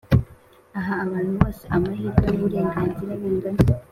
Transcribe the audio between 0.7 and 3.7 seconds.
aha abantu bose amahirwe n’uburenganzira bingana